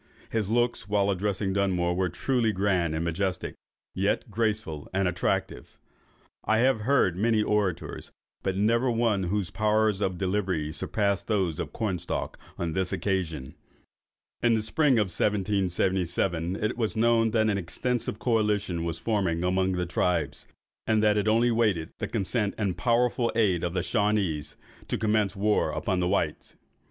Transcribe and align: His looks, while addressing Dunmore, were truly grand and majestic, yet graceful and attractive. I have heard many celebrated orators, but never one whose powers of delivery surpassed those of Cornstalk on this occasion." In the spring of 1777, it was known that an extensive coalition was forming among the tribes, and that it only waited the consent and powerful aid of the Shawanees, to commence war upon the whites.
His 0.31 0.49
looks, 0.49 0.89
while 0.89 1.11
addressing 1.11 1.53
Dunmore, 1.53 1.93
were 1.93 2.09
truly 2.09 2.51
grand 2.51 2.95
and 2.95 3.05
majestic, 3.05 3.53
yet 3.93 4.31
graceful 4.31 4.89
and 4.91 5.07
attractive. 5.07 5.77
I 6.43 6.57
have 6.57 6.79
heard 6.81 7.15
many 7.15 7.41
celebrated 7.41 7.55
orators, 7.83 8.11
but 8.41 8.57
never 8.57 8.89
one 8.89 9.25
whose 9.25 9.51
powers 9.51 10.01
of 10.01 10.17
delivery 10.17 10.73
surpassed 10.73 11.27
those 11.27 11.59
of 11.59 11.71
Cornstalk 11.71 12.39
on 12.57 12.73
this 12.73 12.91
occasion." 12.91 13.53
In 14.41 14.55
the 14.55 14.63
spring 14.63 14.93
of 14.93 15.09
1777, 15.13 16.55
it 16.55 16.77
was 16.77 16.97
known 16.97 17.29
that 17.29 17.47
an 17.47 17.59
extensive 17.59 18.17
coalition 18.17 18.83
was 18.83 18.97
forming 18.97 19.43
among 19.43 19.73
the 19.73 19.85
tribes, 19.85 20.47
and 20.87 21.03
that 21.03 21.15
it 21.15 21.27
only 21.27 21.51
waited 21.51 21.91
the 21.99 22.07
consent 22.07 22.55
and 22.57 22.75
powerful 22.75 23.31
aid 23.35 23.63
of 23.63 23.75
the 23.75 23.83
Shawanees, 23.83 24.55
to 24.87 24.97
commence 24.97 25.35
war 25.35 25.69
upon 25.69 25.99
the 25.99 26.07
whites. 26.07 26.55